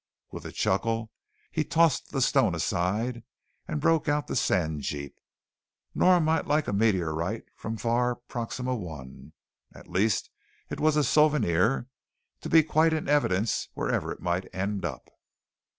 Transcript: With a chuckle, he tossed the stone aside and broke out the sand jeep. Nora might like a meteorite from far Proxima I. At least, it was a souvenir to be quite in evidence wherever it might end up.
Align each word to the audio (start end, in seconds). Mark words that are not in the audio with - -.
With 0.31 0.45
a 0.47 0.51
chuckle, 0.51 1.11
he 1.51 1.63
tossed 1.63 2.09
the 2.09 2.23
stone 2.23 2.55
aside 2.55 3.21
and 3.67 3.79
broke 3.79 4.09
out 4.09 4.25
the 4.25 4.35
sand 4.35 4.81
jeep. 4.81 5.15
Nora 5.93 6.19
might 6.19 6.47
like 6.47 6.67
a 6.67 6.73
meteorite 6.73 7.43
from 7.55 7.77
far 7.77 8.15
Proxima 8.15 8.73
I. 8.95 9.31
At 9.75 9.87
least, 9.87 10.31
it 10.71 10.79
was 10.79 10.95
a 10.97 11.03
souvenir 11.03 11.87
to 12.39 12.49
be 12.49 12.63
quite 12.63 12.93
in 12.93 13.07
evidence 13.07 13.69
wherever 13.75 14.11
it 14.11 14.21
might 14.21 14.47
end 14.55 14.85
up. 14.85 15.07